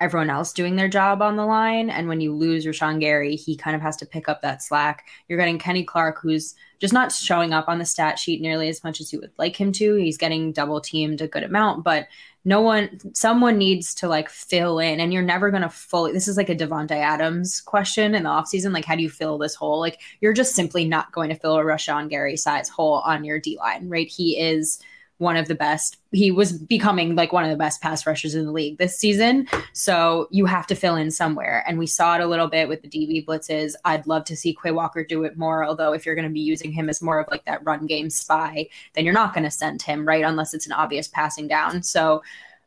everyone 0.00 0.30
else 0.30 0.52
doing 0.52 0.76
their 0.76 0.88
job 0.88 1.20
on 1.20 1.36
the 1.36 1.44
line. 1.44 1.90
And 1.90 2.08
when 2.08 2.20
you 2.20 2.32
lose 2.32 2.64
Rashan 2.64 3.00
Gary, 3.00 3.34
he 3.34 3.56
kind 3.56 3.74
of 3.74 3.82
has 3.82 3.96
to 3.96 4.06
pick 4.06 4.28
up 4.28 4.42
that 4.42 4.62
slack. 4.62 5.06
You're 5.26 5.38
getting 5.38 5.58
Kenny 5.58 5.82
Clark, 5.82 6.20
who's 6.20 6.54
just 6.78 6.94
not 6.94 7.10
showing 7.10 7.52
up 7.52 7.68
on 7.68 7.78
the 7.78 7.84
stat 7.84 8.18
sheet 8.18 8.40
nearly 8.40 8.68
as 8.68 8.84
much 8.84 9.00
as 9.00 9.12
you 9.12 9.20
would 9.20 9.32
like 9.38 9.56
him 9.56 9.72
to. 9.72 9.96
He's 9.96 10.16
getting 10.16 10.52
double 10.52 10.80
teamed 10.80 11.20
a 11.20 11.26
good 11.26 11.42
amount, 11.42 11.82
but 11.82 12.06
no 12.44 12.60
one, 12.60 13.00
someone 13.14 13.58
needs 13.58 13.92
to 13.96 14.08
like 14.08 14.30
fill 14.30 14.78
in, 14.78 15.00
and 15.00 15.12
you're 15.12 15.22
never 15.22 15.50
going 15.50 15.64
to 15.64 15.68
fully. 15.68 16.12
This 16.12 16.28
is 16.28 16.36
like 16.36 16.48
a 16.48 16.54
Davante 16.54 16.92
Adams 16.92 17.60
question 17.60 18.14
in 18.14 18.22
the 18.22 18.28
offseason. 18.30 18.72
Like, 18.72 18.84
how 18.84 18.94
do 18.94 19.02
you 19.02 19.10
fill 19.10 19.36
this 19.36 19.56
hole? 19.56 19.80
Like, 19.80 20.00
you're 20.20 20.32
just 20.32 20.54
simply 20.54 20.84
not 20.84 21.12
going 21.12 21.28
to 21.28 21.34
fill 21.34 21.56
a 21.56 21.64
Rashan 21.64 22.08
Gary 22.08 22.36
size 22.36 22.68
hole 22.68 23.02
on 23.04 23.24
your 23.24 23.40
D 23.40 23.58
line, 23.58 23.88
right? 23.88 24.08
He 24.08 24.38
is 24.38 24.78
one 25.18 25.36
of 25.36 25.48
the 25.48 25.54
best. 25.54 25.98
He 26.12 26.30
was 26.30 26.52
becoming 26.52 27.16
like 27.16 27.32
one 27.32 27.44
of 27.44 27.50
the 27.50 27.56
best 27.56 27.80
pass 27.80 28.06
rushers 28.06 28.34
in 28.34 28.46
the 28.46 28.52
league 28.52 28.78
this 28.78 28.96
season. 28.96 29.46
So 29.72 30.28
you 30.30 30.46
have 30.46 30.66
to 30.68 30.74
fill 30.74 30.94
in 30.96 31.10
somewhere. 31.10 31.64
And 31.66 31.78
we 31.78 31.86
saw 31.86 32.14
it 32.14 32.20
a 32.20 32.26
little 32.26 32.46
bit 32.46 32.68
with 32.68 32.82
the 32.82 32.88
DB 32.88 33.26
blitzes. 33.26 33.74
I'd 33.84 34.06
love 34.06 34.24
to 34.24 34.36
see 34.36 34.56
Quay 34.60 34.70
Walker 34.70 35.04
do 35.04 35.24
it 35.24 35.36
more. 35.36 35.64
Although 35.64 35.92
if 35.92 36.06
you're 36.06 36.14
going 36.14 36.28
to 36.28 36.32
be 36.32 36.40
using 36.40 36.72
him 36.72 36.88
as 36.88 37.02
more 37.02 37.18
of 37.18 37.28
like 37.30 37.44
that 37.44 37.64
run 37.64 37.86
game 37.86 38.10
spy, 38.10 38.68
then 38.94 39.04
you're 39.04 39.14
not 39.14 39.34
going 39.34 39.44
to 39.44 39.50
send 39.50 39.82
him, 39.82 40.06
right? 40.06 40.24
Unless 40.24 40.54
it's 40.54 40.66
an 40.66 40.72
obvious 40.72 41.08
passing 41.08 41.48
down. 41.48 41.82
So 41.82 42.22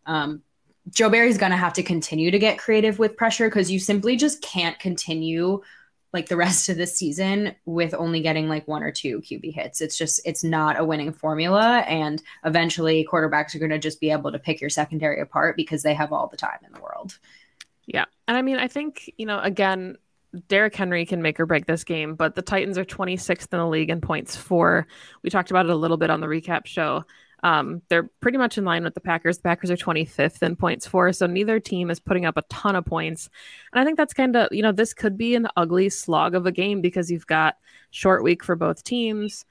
um, 0.06 0.42
Joe 0.90 1.10
Barry's 1.10 1.38
going 1.38 1.52
to 1.52 1.58
have 1.58 1.74
to 1.74 1.84
continue 1.84 2.32
to 2.32 2.40
get 2.40 2.58
creative 2.58 3.00
with 3.00 3.16
pressure 3.16 3.48
because 3.48 3.72
you 3.72 3.80
simply 3.80 4.18
just 4.18 4.42
can't 4.42 4.78
continue 4.80 5.62
like 6.14 6.28
the 6.28 6.38
rest 6.38 6.70
of 6.70 6.78
the 6.78 6.88
season 6.88 7.56
with 7.66 7.94
only 7.94 8.22
getting 8.22 8.50
like 8.50 8.68
one 8.68 8.84
or 8.84 8.92
two 8.92 9.22
QB 9.22 9.54
hits. 9.54 9.82
It's 9.82 9.98
just 9.98 10.22
it's 10.26 10.44
not 10.44 10.80
a 10.80 10.86
winning 10.86 11.14
formula 11.14 11.80
and 11.88 12.22
eventually 12.44 13.08
quarterbacks 13.10 13.56
are 13.56 13.60
going 13.60 13.72
to 13.72 13.80
just 13.80 14.02
be 14.02 14.12
able 14.12 14.32
to 14.32 14.40
pick 14.40 14.60
your 14.60 14.70
secondary 14.70 15.22
apart 15.22 15.56
because 15.56 15.84
they 15.84 15.94
have 15.94 16.12
all 16.12 16.28
the 16.28 16.38
time 16.38 16.60
in 16.66 16.74
the 16.74 16.82
world. 16.82 17.18
Yeah. 17.86 18.06
And 18.28 18.38
I 18.38 18.42
mean, 18.42 18.58
I 18.58 18.68
think, 18.68 19.12
you 19.18 19.26
know, 19.26 19.40
again, 19.40 19.98
Derrick 20.48 20.76
Henry 20.76 21.06
can 21.06 21.22
make 21.22 21.40
or 21.40 21.46
break 21.46 21.66
this 21.66 21.84
game, 21.84 22.16
but 22.16 22.36
the 22.36 22.42
Titans 22.42 22.78
are 22.78 22.86
26th 22.86 23.52
in 23.52 23.60
the 23.60 23.68
league 23.68 23.90
in 23.90 24.00
points 24.00 24.36
for. 24.36 24.88
We 25.24 25.30
talked 25.30 25.52
about 25.52 25.66
it 25.66 25.72
a 25.72 25.76
little 25.76 25.98
bit 25.98 26.10
on 26.10 26.22
the 26.22 26.28
recap 26.28 26.66
show. 26.66 27.04
Um, 27.44 27.82
they're 27.90 28.10
pretty 28.20 28.38
much 28.38 28.58
in 28.58 28.66
line 28.66 28.84
with 28.84 28.94
the 28.94 29.02
Packers. 29.02 29.38
The 29.38 29.44
Packers 29.44 29.72
are 29.72 29.78
25th 29.78 30.44
in 30.44 30.56
points 30.56 30.86
for, 30.86 31.12
so 31.12 31.26
neither 31.26 31.60
team 31.60 31.90
is 31.90 32.00
putting 32.00 32.26
up 32.26 32.38
a 32.38 32.44
ton 32.44 32.76
of 32.76 32.86
points. 32.86 33.30
And 33.74 33.82
I 33.82 33.86
think 33.86 33.98
that's 33.98 34.14
kind 34.14 34.36
of, 34.36 34.50
you 34.52 34.62
know, 34.62 34.72
this 34.72 34.94
could 34.94 35.18
be 35.18 35.36
an 35.36 35.48
ugly 35.58 35.90
slog 35.90 36.36
of 36.36 36.46
a 36.46 36.52
game 36.52 36.82
because 36.82 37.10
you've 37.10 37.28
got 37.28 37.58
short 37.90 38.24
week 38.24 38.44
for 38.44 38.56
both 38.56 38.84
teams. 38.84 39.46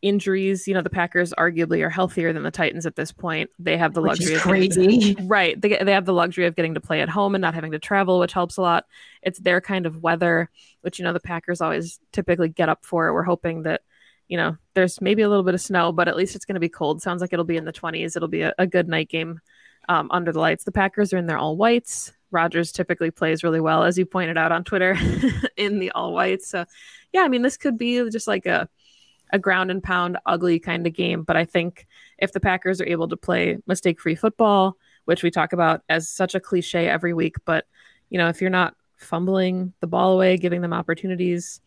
Injuries, 0.00 0.66
you 0.66 0.72
know, 0.72 0.80
the 0.80 0.88
Packers 0.88 1.34
arguably 1.34 1.84
are 1.84 1.90
healthier 1.90 2.32
than 2.32 2.44
the 2.44 2.50
Titans 2.50 2.86
at 2.86 2.96
this 2.96 3.12
point. 3.12 3.50
They 3.58 3.76
have 3.76 3.92
the 3.92 4.00
Which 4.00 4.20
luxury 4.20 4.34
of 4.36 4.42
to- 4.42 4.48
crazy. 4.48 5.16
right. 5.24 5.60
They, 5.60 5.76
they 5.84 5.92
have 5.92 6.06
the 6.06 6.14
luxury 6.14 6.46
of 6.46 6.56
getting 6.56 6.72
to 6.74 6.80
play 6.80 7.02
at 7.02 7.10
home 7.10 7.34
and 7.34 7.42
not 7.42 7.54
having 7.54 7.72
to 7.72 7.78
travel, 7.78 8.18
which 8.18 8.32
helps 8.32 8.56
a 8.56 8.62
lot. 8.62 8.86
It's 9.20 9.38
their 9.40 9.60
kind 9.60 9.84
of 9.84 10.02
weather, 10.02 10.48
which, 10.80 10.98
you 10.98 11.04
know, 11.04 11.12
the 11.12 11.20
Packers 11.20 11.60
always 11.60 12.00
typically 12.12 12.48
get 12.48 12.70
up 12.70 12.86
for. 12.86 13.12
We're 13.12 13.22
hoping 13.22 13.64
that 13.64 13.82
you 14.32 14.38
know, 14.38 14.56
there's 14.72 14.98
maybe 15.02 15.20
a 15.20 15.28
little 15.28 15.44
bit 15.44 15.52
of 15.52 15.60
snow, 15.60 15.92
but 15.92 16.08
at 16.08 16.16
least 16.16 16.34
it's 16.34 16.46
going 16.46 16.54
to 16.54 16.60
be 16.60 16.70
cold. 16.70 17.02
Sounds 17.02 17.20
like 17.20 17.34
it'll 17.34 17.44
be 17.44 17.58
in 17.58 17.66
the 17.66 17.72
20s. 17.72 18.16
It'll 18.16 18.28
be 18.28 18.40
a, 18.40 18.54
a 18.56 18.66
good 18.66 18.88
night 18.88 19.10
game 19.10 19.42
um, 19.90 20.08
under 20.10 20.32
the 20.32 20.38
lights. 20.38 20.64
The 20.64 20.72
Packers 20.72 21.12
are 21.12 21.18
in 21.18 21.26
their 21.26 21.36
all 21.36 21.54
whites. 21.54 22.14
Rodgers 22.30 22.72
typically 22.72 23.10
plays 23.10 23.44
really 23.44 23.60
well, 23.60 23.84
as 23.84 23.98
you 23.98 24.06
pointed 24.06 24.38
out 24.38 24.50
on 24.50 24.64
Twitter, 24.64 24.96
in 25.58 25.80
the 25.80 25.90
all 25.90 26.14
whites. 26.14 26.48
So, 26.48 26.64
yeah, 27.12 27.20
I 27.24 27.28
mean, 27.28 27.42
this 27.42 27.58
could 27.58 27.76
be 27.76 28.08
just 28.08 28.26
like 28.26 28.46
a 28.46 28.70
a 29.34 29.38
ground 29.38 29.70
and 29.70 29.82
pound, 29.82 30.16
ugly 30.24 30.58
kind 30.58 30.86
of 30.86 30.94
game. 30.94 31.24
But 31.24 31.36
I 31.36 31.44
think 31.44 31.86
if 32.16 32.32
the 32.32 32.40
Packers 32.40 32.80
are 32.80 32.86
able 32.86 33.08
to 33.08 33.18
play 33.18 33.58
mistake 33.66 34.00
free 34.00 34.14
football, 34.14 34.78
which 35.04 35.22
we 35.22 35.30
talk 35.30 35.52
about 35.52 35.82
as 35.90 36.08
such 36.08 36.34
a 36.34 36.40
cliche 36.40 36.88
every 36.88 37.12
week, 37.12 37.36
but 37.44 37.66
you 38.08 38.16
know, 38.16 38.28
if 38.28 38.40
you're 38.40 38.48
not 38.48 38.76
fumbling 38.96 39.74
the 39.80 39.86
ball 39.86 40.14
away, 40.14 40.38
giving 40.38 40.62
them 40.62 40.72
opportunities, 40.72 41.60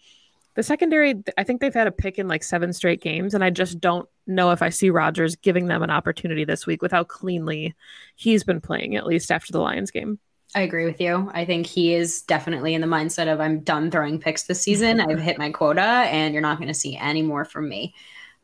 the 0.55 0.63
secondary, 0.63 1.15
I 1.37 1.43
think 1.43 1.61
they've 1.61 1.73
had 1.73 1.87
a 1.87 1.91
pick 1.91 2.17
in 2.17 2.27
like 2.27 2.43
seven 2.43 2.73
straight 2.73 3.01
games, 3.01 3.33
and 3.33 3.43
I 3.43 3.49
just 3.49 3.79
don't 3.79 4.07
know 4.25 4.51
if 4.51 4.61
I 4.61 4.69
see 4.69 4.89
Rodgers 4.89 5.35
giving 5.35 5.67
them 5.67 5.83
an 5.83 5.89
opportunity 5.89 6.45
this 6.45 6.65
week 6.65 6.81
with 6.81 6.91
how 6.91 7.03
cleanly 7.03 7.75
he's 8.15 8.43
been 8.43 8.61
playing, 8.61 8.95
at 8.95 9.05
least 9.05 9.31
after 9.31 9.51
the 9.51 9.59
Lions 9.59 9.91
game. 9.91 10.19
I 10.55 10.61
agree 10.61 10.85
with 10.85 11.01
you. 11.01 11.29
I 11.33 11.43
think 11.43 11.65
he 11.65 11.93
is 11.93 12.21
definitely 12.21 12.73
in 12.73 12.81
the 12.81 12.87
mindset 12.87 13.31
of 13.31 13.41
I'm 13.41 13.59
done 13.59 13.91
throwing 13.91 14.19
picks 14.19 14.43
this 14.43 14.61
season. 14.61 15.01
I've 15.01 15.19
hit 15.19 15.37
my 15.37 15.51
quota, 15.51 15.81
and 15.81 16.33
you're 16.33 16.41
not 16.41 16.57
going 16.57 16.69
to 16.69 16.73
see 16.73 16.95
any 16.95 17.21
more 17.21 17.43
from 17.43 17.67
me, 17.67 17.93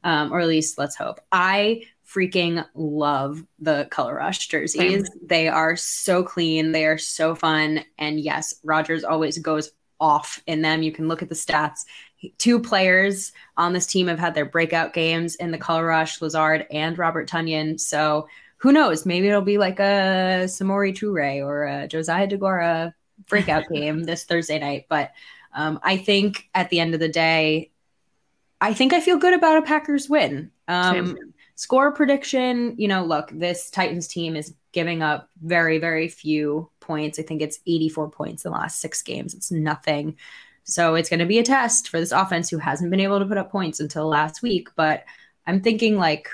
um, 0.03 0.33
or 0.33 0.41
at 0.41 0.47
least 0.47 0.77
let's 0.77 0.97
hope. 0.97 1.21
I 1.31 1.83
freaking 2.05 2.65
love 2.75 3.41
the 3.59 3.87
color 3.89 4.15
rush 4.15 4.47
jerseys. 4.47 5.09
They 5.23 5.47
are 5.47 5.77
so 5.77 6.23
clean. 6.23 6.73
They 6.73 6.85
are 6.85 6.97
so 6.97 7.35
fun. 7.35 7.85
And 7.97 8.19
yes, 8.19 8.55
Rodgers 8.65 9.05
always 9.05 9.37
goes 9.37 9.71
off 10.01 10.43
in 10.47 10.61
them. 10.61 10.83
You 10.83 10.91
can 10.91 11.07
look 11.07 11.21
at 11.21 11.29
the 11.29 11.35
stats. 11.35 11.85
Two 12.37 12.59
players 12.59 13.31
on 13.55 13.71
this 13.71 13.85
team 13.87 14.07
have 14.07 14.19
had 14.19 14.35
their 14.35 14.45
breakout 14.45 14.93
games 14.93 15.35
in 15.35 15.51
the 15.51 15.57
color 15.57 15.85
rush, 15.85 16.21
Lazard 16.21 16.67
and 16.71 16.97
Robert 16.97 17.29
Tonyan. 17.29 17.79
So 17.79 18.27
who 18.57 18.71
knows? 18.71 19.05
Maybe 19.05 19.27
it'll 19.27 19.41
be 19.41 19.57
like 19.57 19.79
a 19.79 20.43
Samori 20.45 20.93
Toure 20.93 21.43
or 21.45 21.63
a 21.63 21.87
Josiah 21.87 22.27
Deguara 22.27 22.93
breakout 23.29 23.63
game 23.73 24.03
this 24.03 24.25
Thursday 24.25 24.59
night. 24.59 24.87
But 24.89 25.11
um, 25.53 25.79
I 25.83 25.97
think 25.97 26.49
at 26.53 26.69
the 26.69 26.79
end 26.79 26.93
of 26.93 26.99
the 26.99 27.09
day, 27.09 27.71
I 28.59 28.73
think 28.73 28.93
I 28.93 28.99
feel 28.99 29.17
good 29.17 29.33
about 29.33 29.57
a 29.57 29.61
Packers 29.63 30.09
win. 30.09 30.51
Um, 30.67 31.17
score 31.55 31.91
prediction, 31.91 32.75
you 32.77 32.87
know, 32.87 33.03
look, 33.03 33.31
this 33.33 33.69
Titans 33.69 34.07
team 34.07 34.35
is 34.35 34.53
giving 34.71 35.01
up 35.01 35.29
very, 35.41 35.77
very 35.77 36.07
few 36.07 36.69
points. 36.79 37.19
I 37.19 37.23
think 37.23 37.41
it's 37.41 37.59
84 37.67 38.09
points 38.09 38.45
in 38.45 38.51
the 38.51 38.57
last 38.57 38.79
six 38.79 39.01
games. 39.01 39.33
It's 39.33 39.51
nothing. 39.51 40.17
So 40.63 40.95
it's 40.95 41.09
going 41.09 41.19
to 41.19 41.25
be 41.25 41.39
a 41.39 41.43
test 41.43 41.89
for 41.89 41.99
this 41.99 42.11
offense 42.11 42.49
who 42.49 42.57
hasn't 42.57 42.91
been 42.91 42.99
able 42.99 43.19
to 43.19 43.25
put 43.25 43.37
up 43.37 43.51
points 43.51 43.79
until 43.79 44.07
last 44.07 44.41
week. 44.41 44.69
But 44.75 45.03
I'm 45.45 45.61
thinking 45.61 45.97
like 45.97 46.29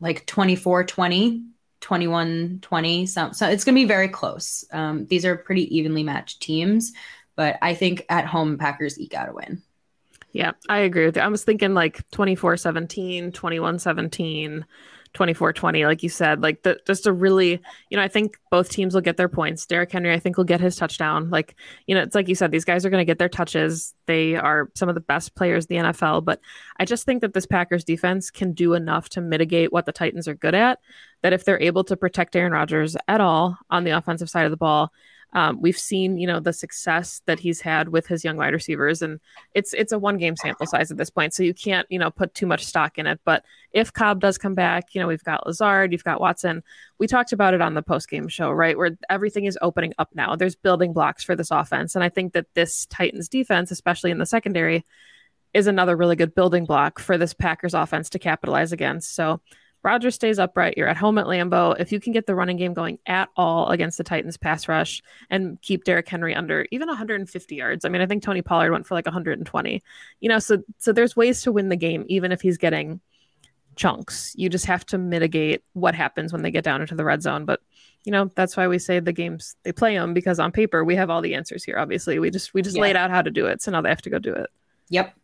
like 0.00 0.26
24 0.26 0.84
20, 0.84 1.44
21 1.80 2.58
20. 2.62 3.06
So, 3.06 3.32
so 3.32 3.48
it's 3.48 3.64
going 3.64 3.74
to 3.74 3.80
be 3.80 3.86
very 3.86 4.08
close. 4.08 4.64
Um, 4.72 5.06
these 5.06 5.24
are 5.24 5.36
pretty 5.36 5.74
evenly 5.76 6.02
matched 6.02 6.40
teams. 6.40 6.92
But 7.36 7.58
I 7.62 7.74
think 7.74 8.04
at 8.08 8.26
home, 8.26 8.58
Packers 8.58 8.98
eke 8.98 9.14
out 9.14 9.28
a 9.28 9.32
win. 9.32 9.62
Yeah, 10.32 10.52
I 10.68 10.78
agree 10.78 11.06
with 11.06 11.16
you. 11.16 11.22
I 11.22 11.28
was 11.28 11.44
thinking 11.44 11.74
like 11.74 12.08
24 12.10 12.56
17, 12.56 13.32
21 13.32 13.78
17. 13.78 14.64
24 15.14 15.52
20 15.52 15.86
like 15.86 16.02
you 16.02 16.08
said 16.08 16.40
like 16.40 16.62
the, 16.62 16.78
just 16.86 17.06
a 17.06 17.12
really 17.12 17.60
you 17.88 17.96
know 17.96 18.02
i 18.02 18.06
think 18.06 18.38
both 18.50 18.68
teams 18.68 18.94
will 18.94 19.00
get 19.00 19.16
their 19.16 19.28
points. 19.28 19.66
Derrick 19.66 19.90
henry 19.90 20.12
i 20.12 20.18
think 20.18 20.36
will 20.36 20.44
get 20.44 20.60
his 20.60 20.76
touchdown. 20.76 21.30
Like 21.30 21.56
you 21.86 21.94
know 21.94 22.02
it's 22.02 22.14
like 22.14 22.28
you 22.28 22.34
said 22.34 22.50
these 22.50 22.64
guys 22.64 22.84
are 22.84 22.90
going 22.90 23.00
to 23.00 23.04
get 23.04 23.18
their 23.18 23.28
touches. 23.28 23.94
They 24.06 24.36
are 24.36 24.70
some 24.74 24.88
of 24.88 24.94
the 24.94 25.00
best 25.00 25.34
players 25.34 25.66
in 25.66 25.76
the 25.76 25.92
nfl 25.92 26.24
but 26.24 26.40
i 26.78 26.84
just 26.84 27.04
think 27.04 27.20
that 27.20 27.32
this 27.32 27.46
packers 27.46 27.84
defense 27.84 28.30
can 28.30 28.52
do 28.52 28.74
enough 28.74 29.08
to 29.10 29.20
mitigate 29.20 29.72
what 29.72 29.86
the 29.86 29.92
titans 29.92 30.26
are 30.26 30.34
good 30.34 30.54
at 30.54 30.78
that 31.22 31.32
if 31.32 31.44
they're 31.44 31.62
able 31.62 31.84
to 31.84 31.96
protect 31.96 32.34
aaron 32.34 32.52
rodgers 32.52 32.96
at 33.06 33.20
all 33.20 33.56
on 33.70 33.84
the 33.84 33.90
offensive 33.90 34.28
side 34.28 34.44
of 34.44 34.50
the 34.50 34.56
ball 34.56 34.92
um, 35.32 35.60
we've 35.60 35.78
seen, 35.78 36.16
you 36.18 36.26
know, 36.26 36.40
the 36.40 36.52
success 36.52 37.22
that 37.26 37.38
he's 37.38 37.60
had 37.60 37.88
with 37.88 38.06
his 38.06 38.24
young 38.24 38.36
wide 38.36 38.52
receivers, 38.52 39.00
and 39.00 39.20
it's 39.54 39.72
it's 39.74 39.92
a 39.92 39.98
one 39.98 40.16
game 40.16 40.36
sample 40.36 40.66
size 40.66 40.90
at 40.90 40.96
this 40.96 41.10
point, 41.10 41.32
so 41.32 41.42
you 41.42 41.54
can't, 41.54 41.86
you 41.88 41.98
know, 41.98 42.10
put 42.10 42.34
too 42.34 42.46
much 42.46 42.64
stock 42.64 42.98
in 42.98 43.06
it. 43.06 43.20
But 43.24 43.44
if 43.72 43.92
Cobb 43.92 44.20
does 44.20 44.38
come 44.38 44.54
back, 44.54 44.94
you 44.94 45.00
know, 45.00 45.06
we've 45.06 45.22
got 45.22 45.46
Lazard, 45.46 45.92
you've 45.92 46.04
got 46.04 46.20
Watson. 46.20 46.62
We 46.98 47.06
talked 47.06 47.32
about 47.32 47.54
it 47.54 47.60
on 47.60 47.74
the 47.74 47.82
post 47.82 48.08
game 48.08 48.26
show, 48.26 48.50
right, 48.50 48.76
where 48.76 48.96
everything 49.08 49.44
is 49.44 49.58
opening 49.62 49.92
up 49.98 50.10
now. 50.14 50.34
There's 50.34 50.56
building 50.56 50.92
blocks 50.92 51.22
for 51.22 51.36
this 51.36 51.52
offense, 51.52 51.94
and 51.94 52.02
I 52.02 52.08
think 52.08 52.32
that 52.32 52.46
this 52.54 52.86
Titans 52.86 53.28
defense, 53.28 53.70
especially 53.70 54.10
in 54.10 54.18
the 54.18 54.26
secondary, 54.26 54.84
is 55.54 55.66
another 55.66 55.96
really 55.96 56.16
good 56.16 56.34
building 56.34 56.64
block 56.64 56.98
for 56.98 57.18
this 57.18 57.34
Packers 57.34 57.74
offense 57.74 58.10
to 58.10 58.18
capitalize 58.18 58.72
against. 58.72 59.14
So 59.14 59.40
Rodgers 59.82 60.14
stays 60.14 60.38
upright. 60.38 60.74
You're 60.76 60.88
at 60.88 60.96
home 60.96 61.16
at 61.18 61.26
Lambeau. 61.26 61.74
If 61.80 61.90
you 61.92 62.00
can 62.00 62.12
get 62.12 62.26
the 62.26 62.34
running 62.34 62.56
game 62.56 62.74
going 62.74 62.98
at 63.06 63.28
all 63.36 63.68
against 63.70 63.96
the 63.98 64.04
Titans 64.04 64.36
pass 64.36 64.68
rush 64.68 65.02
and 65.30 65.60
keep 65.62 65.84
Derrick 65.84 66.08
Henry 66.08 66.34
under 66.34 66.66
even 66.70 66.88
150 66.88 67.54
yards. 67.54 67.84
I 67.84 67.88
mean, 67.88 68.02
I 68.02 68.06
think 68.06 68.22
Tony 68.22 68.42
Pollard 68.42 68.72
went 68.72 68.86
for 68.86 68.94
like 68.94 69.06
120. 69.06 69.82
You 70.20 70.28
know, 70.28 70.38
so 70.38 70.62
so 70.78 70.92
there's 70.92 71.16
ways 71.16 71.42
to 71.42 71.52
win 71.52 71.70
the 71.70 71.76
game 71.76 72.04
even 72.08 72.30
if 72.32 72.40
he's 72.42 72.58
getting 72.58 73.00
chunks. 73.76 74.34
You 74.36 74.48
just 74.50 74.66
have 74.66 74.84
to 74.86 74.98
mitigate 74.98 75.62
what 75.72 75.94
happens 75.94 76.32
when 76.32 76.42
they 76.42 76.50
get 76.50 76.64
down 76.64 76.82
into 76.82 76.94
the 76.94 77.04
red 77.04 77.22
zone, 77.22 77.44
but 77.46 77.60
you 78.04 78.12
know, 78.12 78.30
that's 78.34 78.56
why 78.56 78.66
we 78.66 78.78
say 78.78 78.98
the 79.00 79.12
games 79.12 79.56
they 79.62 79.72
play 79.72 79.94
them 79.94 80.12
because 80.14 80.38
on 80.38 80.52
paper 80.52 80.84
we 80.84 80.96
have 80.96 81.08
all 81.10 81.20
the 81.22 81.34
answers 81.34 81.64
here 81.64 81.78
obviously. 81.78 82.18
We 82.18 82.30
just 82.30 82.52
we 82.52 82.60
just 82.62 82.76
Yeah. 82.76 82.82
laid 82.82 82.96
out 82.96 83.10
how 83.10 83.22
to 83.22 83.30
do 83.30 83.46
it, 83.46 83.62
so 83.62 83.70
now 83.70 83.80
they 83.80 83.88
have 83.88 84.02
to 84.02 84.10
go 84.10 84.18
do 84.18 84.34
it. 84.34 84.50
Yep. 84.90 85.14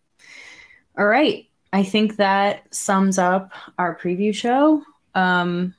All 0.98 1.06
right. 1.06 1.46
I 1.76 1.82
think 1.82 2.16
that 2.16 2.74
sums 2.74 3.18
up 3.18 3.52
our 3.78 3.98
preview 3.98 4.34
show. 4.34 4.82
Um, 5.14 5.74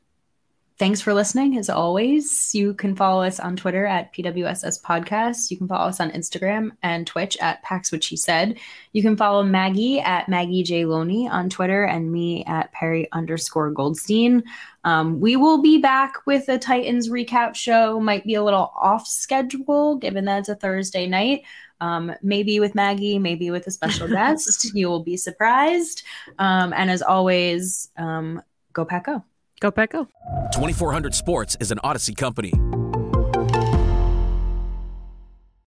thanks 0.77 1.01
for 1.01 1.11
listening. 1.11 1.57
As 1.57 1.71
always, 1.71 2.53
you 2.53 2.75
can 2.75 2.95
follow 2.95 3.23
us 3.23 3.39
on 3.39 3.55
Twitter 3.55 3.83
at 3.87 4.13
PWSS 4.13 4.79
Podcast. 4.83 5.49
You 5.49 5.57
can 5.57 5.67
follow 5.67 5.87
us 5.87 5.99
on 5.99 6.11
Instagram 6.11 6.69
and 6.83 7.07
Twitch 7.07 7.35
at 7.41 7.63
Pax 7.63 7.91
What 7.91 8.03
She 8.03 8.15
Said. 8.15 8.59
You 8.93 9.01
can 9.01 9.17
follow 9.17 9.41
Maggie 9.41 9.99
at 9.99 10.29
Maggie 10.29 10.61
J 10.61 10.85
Loney 10.85 11.27
on 11.27 11.49
Twitter 11.49 11.85
and 11.85 12.11
me 12.11 12.45
at 12.45 12.71
Perry 12.73 13.11
underscore 13.11 13.71
Goldstein. 13.71 14.43
Um, 14.83 15.19
we 15.19 15.35
will 15.35 15.63
be 15.63 15.79
back 15.79 16.27
with 16.27 16.47
a 16.47 16.59
Titans 16.59 17.09
recap 17.09 17.55
show. 17.55 17.99
Might 17.99 18.23
be 18.23 18.35
a 18.35 18.43
little 18.43 18.71
off 18.79 19.07
schedule 19.07 19.95
given 19.95 20.25
that 20.25 20.41
it's 20.41 20.49
a 20.49 20.55
Thursday 20.55 21.07
night. 21.07 21.41
Um, 21.79 22.13
maybe 22.21 22.59
with 22.59 22.75
Maggie, 22.75 23.19
maybe 23.19 23.51
with 23.51 23.67
a 23.67 23.71
special 23.71 24.07
guest. 24.07 24.71
You 24.73 24.89
will 24.89 25.03
be 25.03 25.17
surprised. 25.17 26.03
Um, 26.39 26.73
and 26.73 26.91
as 26.91 27.01
always, 27.01 27.89
um, 27.97 28.41
go 28.73 28.85
Pack 28.85 29.05
Go. 29.05 29.23
Go 29.59 29.71
Pack 29.71 29.91
Go. 29.91 30.05
2400 30.53 31.15
Sports 31.15 31.57
is 31.59 31.71
an 31.71 31.79
Odyssey 31.83 32.13
company. 32.13 32.53